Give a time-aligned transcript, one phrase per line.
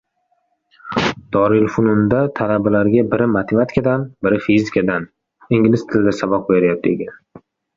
[1.35, 5.07] Dorilfununda talabalarga biri matematikadan, biri fizikadan
[5.59, 7.25] ingliz tilida saboq beryapti ekan.